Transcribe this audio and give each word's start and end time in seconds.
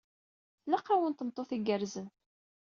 Tlaq-awen 0.63 1.13
tameṭṭut 1.13 1.49
igerrzen. 1.57 2.07